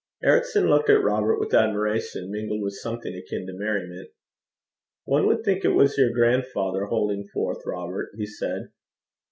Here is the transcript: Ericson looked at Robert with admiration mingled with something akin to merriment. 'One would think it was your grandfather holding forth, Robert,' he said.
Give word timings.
Ericson 0.23 0.65
looked 0.65 0.89
at 0.89 1.03
Robert 1.03 1.39
with 1.39 1.53
admiration 1.53 2.31
mingled 2.31 2.63
with 2.63 2.73
something 2.73 3.13
akin 3.15 3.45
to 3.45 3.53
merriment. 3.53 4.09
'One 5.05 5.27
would 5.27 5.43
think 5.43 5.63
it 5.63 5.75
was 5.75 5.95
your 5.95 6.09
grandfather 6.11 6.85
holding 6.85 7.27
forth, 7.27 7.61
Robert,' 7.67 8.09
he 8.17 8.25
said. 8.25 8.71